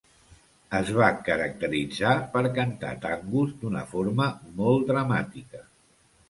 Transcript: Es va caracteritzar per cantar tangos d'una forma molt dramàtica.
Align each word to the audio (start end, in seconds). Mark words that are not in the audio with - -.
Es 0.77 0.87
va 0.99 1.09
caracteritzar 1.27 2.13
per 2.37 2.43
cantar 2.55 2.95
tangos 3.05 3.53
d'una 3.61 3.85
forma 3.93 4.27
molt 4.63 4.91
dramàtica. 4.95 5.63